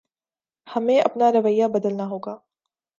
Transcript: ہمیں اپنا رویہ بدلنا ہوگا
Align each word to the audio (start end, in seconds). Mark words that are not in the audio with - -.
ہمیں 0.67 0.99
اپنا 1.01 1.31
رویہ 1.31 1.67
بدلنا 1.67 2.05
ہوگا 2.05 2.37